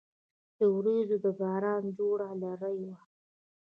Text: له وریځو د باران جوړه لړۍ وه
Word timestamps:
له 0.57 0.65
وریځو 0.75 1.17
د 1.25 1.27
باران 1.39 1.83
جوړه 1.97 2.29
لړۍ 2.43 2.77
وه 2.87 2.97